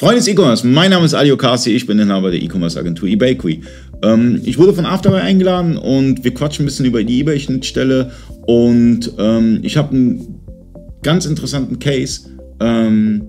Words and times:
Freunde 0.00 0.16
des 0.16 0.28
E-Commerce, 0.28 0.66
mein 0.66 0.90
Name 0.90 1.04
ist 1.04 1.12
Ali 1.12 1.30
Okasi, 1.30 1.72
ich 1.72 1.86
bin 1.86 1.98
Inhaber 1.98 2.30
der 2.30 2.40
E-Commerce-Agentur 2.40 3.06
eBakery. 3.06 3.60
Ähm, 4.02 4.40
ich 4.46 4.56
wurde 4.56 4.72
von 4.72 4.86
Afterbuy 4.86 5.20
eingeladen 5.20 5.76
und 5.76 6.24
wir 6.24 6.32
quatschen 6.32 6.62
ein 6.62 6.68
bisschen 6.68 6.86
über 6.86 7.04
die 7.04 7.20
eBay-Schnittstelle 7.20 8.10
und 8.46 9.12
ähm, 9.18 9.58
ich 9.62 9.76
habe 9.76 9.94
einen 9.94 10.40
ganz 11.02 11.26
interessanten 11.26 11.78
Case. 11.80 12.22
Ähm, 12.60 13.26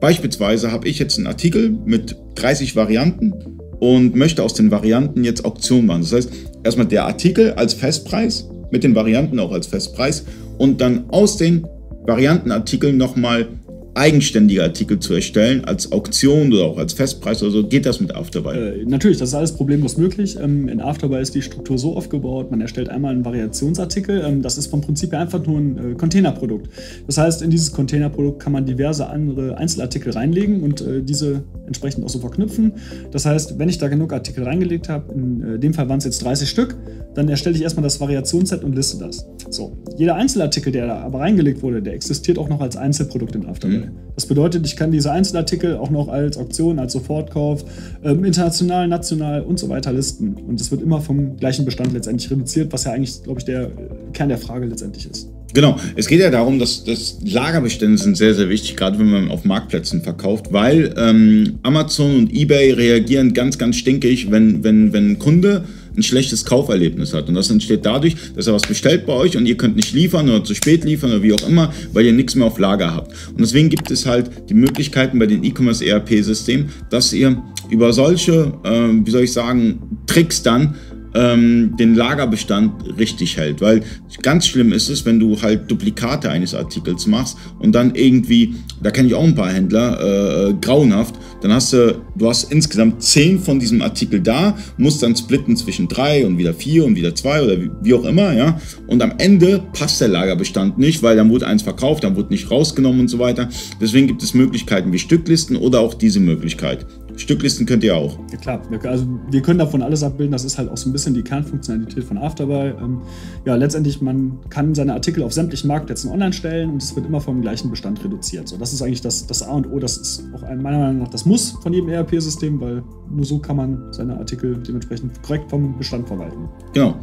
beispielsweise 0.00 0.72
habe 0.72 0.88
ich 0.88 0.98
jetzt 0.98 1.18
einen 1.18 1.26
Artikel 1.26 1.68
mit 1.84 2.16
30 2.36 2.74
Varianten 2.76 3.34
und 3.80 4.16
möchte 4.16 4.42
aus 4.42 4.54
den 4.54 4.70
Varianten 4.70 5.22
jetzt 5.22 5.44
Auktion 5.44 5.84
machen. 5.84 6.00
Das 6.00 6.14
heißt, 6.14 6.30
erstmal 6.64 6.86
der 6.86 7.04
Artikel 7.04 7.52
als 7.52 7.74
Festpreis, 7.74 8.48
mit 8.70 8.84
den 8.84 8.94
Varianten 8.94 9.38
auch 9.38 9.52
als 9.52 9.66
Festpreis 9.66 10.24
und 10.56 10.80
dann 10.80 11.10
aus 11.10 11.36
den 11.36 11.66
Variantenartikeln 12.06 12.96
nochmal 12.96 13.48
eigenständige 13.96 14.62
Artikel 14.62 14.98
zu 14.98 15.14
erstellen, 15.14 15.64
als 15.64 15.90
Auktion 15.90 16.52
oder 16.52 16.64
auch 16.64 16.78
als 16.78 16.92
Festpreis 16.92 17.42
oder 17.42 17.52
so, 17.52 17.66
geht 17.66 17.86
das 17.86 18.00
mit 18.00 18.14
Afterbuy? 18.14 18.56
Äh, 18.56 18.84
natürlich, 18.84 19.18
das 19.18 19.30
ist 19.30 19.34
alles 19.34 19.52
problemlos 19.52 19.96
möglich. 19.96 20.36
Ähm, 20.40 20.68
in 20.68 20.80
Afterbuy 20.80 21.20
ist 21.20 21.34
die 21.34 21.42
Struktur 21.42 21.78
so 21.78 21.96
aufgebaut, 21.96 22.50
man 22.50 22.60
erstellt 22.60 22.88
einmal 22.90 23.12
einen 23.12 23.24
Variationsartikel. 23.24 24.22
Ähm, 24.24 24.42
das 24.42 24.58
ist 24.58 24.66
vom 24.66 24.82
Prinzip 24.82 25.12
her 25.12 25.20
einfach 25.20 25.44
nur 25.46 25.58
ein 25.58 25.92
äh, 25.92 25.94
Containerprodukt. 25.94 26.68
Das 27.06 27.16
heißt, 27.18 27.42
in 27.42 27.50
dieses 27.50 27.72
Containerprodukt 27.72 28.42
kann 28.42 28.52
man 28.52 28.66
diverse 28.66 29.08
andere 29.08 29.56
Einzelartikel 29.56 30.12
reinlegen 30.12 30.62
und 30.62 30.82
äh, 30.82 31.02
diese 31.02 31.44
entsprechend 31.66 32.04
auch 32.04 32.10
so 32.10 32.18
verknüpfen. 32.18 32.72
Das 33.10 33.24
heißt, 33.24 33.58
wenn 33.58 33.68
ich 33.68 33.78
da 33.78 33.88
genug 33.88 34.12
Artikel 34.12 34.44
reingelegt 34.44 34.88
habe, 34.88 35.12
in 35.14 35.42
äh, 35.42 35.58
dem 35.58 35.72
Fall 35.72 35.88
waren 35.88 35.98
es 35.98 36.04
jetzt 36.04 36.22
30 36.22 36.48
Stück, 36.48 36.76
dann 37.14 37.28
erstelle 37.28 37.56
ich 37.56 37.62
erstmal 37.62 37.84
das 37.84 37.98
Variationsset 38.00 38.62
und 38.62 38.74
liste 38.74 38.98
das. 38.98 39.26
So, 39.48 39.76
jeder 39.96 40.14
Einzelartikel, 40.14 40.72
der 40.72 40.86
da 40.86 40.98
aber 41.00 41.20
reingelegt 41.20 41.62
wurde, 41.62 41.82
der 41.82 41.94
existiert 41.94 42.38
auch 42.38 42.48
noch 42.48 42.60
als 42.60 42.76
Einzelprodukt 42.76 43.34
in 43.34 43.46
Afterbuy. 43.46 43.78
Mhm. 43.78 43.90
Das 44.14 44.26
bedeutet, 44.26 44.66
ich 44.66 44.76
kann 44.76 44.90
diese 44.90 45.10
Einzelartikel 45.12 45.76
auch 45.76 45.90
noch 45.90 46.08
als 46.08 46.36
Auktion, 46.36 46.78
als 46.78 46.92
Sofortkauf, 46.92 47.64
ähm, 48.04 48.24
international, 48.24 48.88
national 48.88 49.42
und 49.42 49.58
so 49.58 49.68
weiter 49.68 49.92
listen. 49.92 50.34
Und 50.34 50.60
es 50.60 50.70
wird 50.70 50.82
immer 50.82 51.00
vom 51.00 51.36
gleichen 51.36 51.64
Bestand 51.64 51.92
letztendlich 51.92 52.30
reduziert, 52.30 52.72
was 52.72 52.84
ja 52.84 52.92
eigentlich, 52.92 53.22
glaube 53.22 53.40
ich, 53.40 53.44
der 53.44 53.70
Kern 54.12 54.28
der 54.28 54.38
Frage 54.38 54.66
letztendlich 54.66 55.10
ist. 55.10 55.30
Genau, 55.54 55.78
es 55.94 56.06
geht 56.06 56.20
ja 56.20 56.30
darum, 56.30 56.58
dass, 56.58 56.84
dass 56.84 57.18
Lagerbestände 57.24 57.96
sind 57.96 58.16
sehr, 58.16 58.34
sehr 58.34 58.48
wichtig, 58.48 58.76
gerade 58.76 58.98
wenn 58.98 59.10
man 59.10 59.30
auf 59.30 59.44
Marktplätzen 59.44 60.02
verkauft, 60.02 60.46
weil 60.50 60.94
ähm, 60.98 61.58
Amazon 61.62 62.16
und 62.16 62.34
eBay 62.34 62.72
reagieren 62.72 63.32
ganz, 63.32 63.56
ganz 63.56 63.76
stinkig, 63.76 64.30
wenn, 64.30 64.62
wenn, 64.64 64.92
wenn 64.92 65.12
ein 65.12 65.18
Kunde 65.18 65.64
ein 65.96 66.02
schlechtes 66.02 66.44
Kauferlebnis 66.44 67.14
hat. 67.14 67.28
Und 67.28 67.34
das 67.34 67.50
entsteht 67.50 67.86
dadurch, 67.86 68.16
dass 68.34 68.46
er 68.46 68.54
was 68.54 68.62
bestellt 68.62 69.06
bei 69.06 69.14
euch 69.14 69.36
und 69.36 69.46
ihr 69.46 69.56
könnt 69.56 69.76
nicht 69.76 69.94
liefern 69.94 70.28
oder 70.28 70.44
zu 70.44 70.54
spät 70.54 70.84
liefern 70.84 71.10
oder 71.10 71.22
wie 71.22 71.32
auch 71.32 71.48
immer, 71.48 71.72
weil 71.92 72.04
ihr 72.04 72.12
nichts 72.12 72.34
mehr 72.34 72.46
auf 72.46 72.58
Lager 72.58 72.94
habt. 72.94 73.12
Und 73.30 73.40
deswegen 73.40 73.68
gibt 73.70 73.90
es 73.90 74.06
halt 74.06 74.30
die 74.48 74.54
Möglichkeiten 74.54 75.18
bei 75.18 75.26
den 75.26 75.42
E-Commerce 75.42 75.84
ERP-Systemen, 75.84 76.68
dass 76.90 77.12
ihr 77.12 77.42
über 77.70 77.92
solche, 77.92 78.52
äh, 78.64 78.88
wie 79.04 79.10
soll 79.10 79.22
ich 79.22 79.32
sagen, 79.32 80.00
Tricks 80.06 80.42
dann 80.42 80.74
ähm, 81.16 81.76
den 81.76 81.94
Lagerbestand 81.94 82.98
richtig 82.98 83.36
hält. 83.36 83.60
Weil 83.60 83.82
ganz 84.22 84.46
schlimm 84.46 84.72
ist 84.72 84.88
es, 84.88 85.04
wenn 85.06 85.18
du 85.18 85.40
halt 85.40 85.70
Duplikate 85.70 86.28
eines 86.28 86.54
Artikels 86.54 87.06
machst 87.06 87.38
und 87.58 87.74
dann 87.74 87.94
irgendwie, 87.94 88.54
da 88.82 88.90
kenne 88.90 89.08
ich 89.08 89.14
auch 89.14 89.24
ein 89.24 89.34
paar 89.34 89.50
Händler, 89.50 90.50
äh, 90.50 90.54
grauenhaft, 90.60 91.14
dann 91.40 91.52
hast 91.52 91.72
du, 91.72 92.02
du 92.16 92.28
hast 92.28 92.52
insgesamt 92.52 93.02
zehn 93.02 93.38
von 93.38 93.58
diesem 93.58 93.80
Artikel 93.82 94.20
da, 94.20 94.56
musst 94.76 95.02
dann 95.02 95.16
splitten 95.16 95.56
zwischen 95.56 95.88
drei 95.88 96.26
und 96.26 96.38
wieder 96.38 96.52
vier 96.52 96.84
und 96.84 96.96
wieder 96.96 97.14
zwei 97.14 97.42
oder 97.42 97.60
wie, 97.60 97.70
wie 97.82 97.94
auch 97.94 98.04
immer, 98.04 98.32
ja. 98.32 98.60
Und 98.86 99.02
am 99.02 99.14
Ende 99.18 99.62
passt 99.72 100.00
der 100.00 100.08
Lagerbestand 100.08 100.78
nicht, 100.78 101.02
weil 101.02 101.16
dann 101.16 101.30
wurde 101.30 101.46
eins 101.46 101.62
verkauft, 101.62 102.04
dann 102.04 102.16
wurde 102.16 102.30
nicht 102.30 102.50
rausgenommen 102.50 103.00
und 103.00 103.08
so 103.08 103.18
weiter. 103.18 103.48
Deswegen 103.80 104.06
gibt 104.06 104.22
es 104.22 104.34
Möglichkeiten 104.34 104.92
wie 104.92 104.98
Stücklisten 104.98 105.56
oder 105.56 105.80
auch 105.80 105.94
diese 105.94 106.20
Möglichkeit. 106.20 106.86
Stücklisten 107.16 107.66
könnt 107.66 107.82
ihr 107.82 107.96
auch. 107.96 108.18
Ja 108.30 108.36
klar, 108.36 108.62
also 108.84 109.06
wir 109.30 109.42
können 109.42 109.58
davon 109.58 109.82
alles 109.82 110.02
abbilden. 110.02 110.32
Das 110.32 110.44
ist 110.44 110.58
halt 110.58 110.70
auch 110.70 110.76
so 110.76 110.88
ein 110.88 110.92
bisschen 110.92 111.14
die 111.14 111.22
Kernfunktionalität 111.22 112.04
von 112.04 112.18
Afterbuy. 112.18 112.74
Ähm, 112.80 113.00
ja, 113.44 113.54
letztendlich, 113.54 114.00
man 114.00 114.38
kann 114.50 114.74
seine 114.74 114.92
Artikel 114.92 115.22
auf 115.22 115.32
sämtlichen 115.32 115.68
Marktplätzen 115.68 116.10
online 116.10 116.32
stellen 116.32 116.70
und 116.70 116.82
es 116.82 116.94
wird 116.94 117.06
immer 117.06 117.20
vom 117.20 117.40
gleichen 117.40 117.70
Bestand 117.70 118.04
reduziert. 118.04 118.48
So, 118.48 118.56
das 118.56 118.72
ist 118.72 118.82
eigentlich 118.82 119.00
das, 119.00 119.26
das 119.26 119.42
A 119.42 119.52
und 119.52 119.66
O. 119.66 119.78
Das 119.78 119.96
ist 119.96 120.24
auch 120.34 120.42
meiner 120.42 120.78
Meinung 120.78 120.98
nach 120.98 121.08
das 121.08 121.24
Muss 121.24 121.52
von 121.62 121.72
jedem 121.72 121.88
ERP-System, 121.88 122.60
weil 122.60 122.82
nur 123.10 123.24
so 123.24 123.38
kann 123.38 123.56
man 123.56 123.92
seine 123.92 124.16
Artikel 124.18 124.56
dementsprechend 124.56 125.22
korrekt 125.22 125.50
vom 125.50 125.76
Bestand 125.78 126.06
verwalten. 126.06 126.48
Genau. 126.74 126.96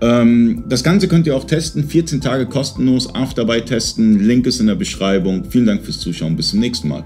Ähm, 0.00 0.64
das 0.68 0.84
Ganze 0.84 1.08
könnt 1.08 1.26
ihr 1.26 1.36
auch 1.36 1.44
testen. 1.44 1.84
14 1.84 2.20
Tage 2.20 2.46
kostenlos. 2.46 3.14
Afterbuy 3.14 3.62
testen. 3.64 4.18
Link 4.20 4.46
ist 4.46 4.60
in 4.60 4.66
der 4.66 4.74
Beschreibung. 4.74 5.44
Vielen 5.44 5.66
Dank 5.66 5.82
fürs 5.82 6.00
Zuschauen. 6.00 6.36
Bis 6.36 6.50
zum 6.50 6.60
nächsten 6.60 6.88
Mal. 6.88 7.04